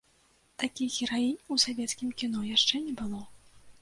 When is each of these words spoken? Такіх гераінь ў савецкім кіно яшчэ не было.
Такіх 0.61 0.95
гераінь 1.03 1.37
ў 1.39 1.53
савецкім 1.65 2.09
кіно 2.23 2.39
яшчэ 2.57 2.83
не 2.87 2.93
было. 3.03 3.21